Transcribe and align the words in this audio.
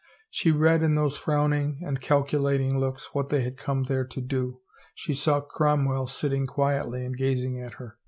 She 0.31 0.51
read 0.51 0.81
in 0.81 0.95
those 0.95 1.15
frowning 1.15 1.77
and 1.85 2.01
calculating 2.01 2.79
looks 2.79 3.13
what 3.13 3.29
they 3.29 3.43
had 3.43 3.55
come 3.55 3.83
there 3.83 4.03
to 4.03 4.19
do. 4.19 4.61
She 4.95 5.13
saw 5.13 5.41
Crom 5.41 5.85
well 5.85 6.07
sitting 6.07 6.47
quietly 6.47 7.05
and 7.05 7.15
gazing 7.15 7.59
at 7.61 7.75
her. 7.75 7.97